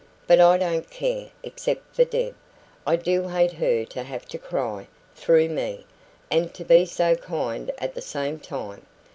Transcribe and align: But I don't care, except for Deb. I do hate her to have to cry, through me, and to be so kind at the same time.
But 0.25 0.39
I 0.41 0.57
don't 0.57 0.89
care, 0.89 1.29
except 1.43 1.95
for 1.95 2.03
Deb. 2.05 2.33
I 2.87 2.95
do 2.95 3.27
hate 3.27 3.51
her 3.53 3.85
to 3.85 4.01
have 4.01 4.25
to 4.29 4.39
cry, 4.39 4.87
through 5.13 5.49
me, 5.49 5.85
and 6.31 6.51
to 6.55 6.65
be 6.65 6.87
so 6.87 7.13
kind 7.15 7.69
at 7.77 7.93
the 7.93 8.01
same 8.01 8.39
time. 8.39 8.87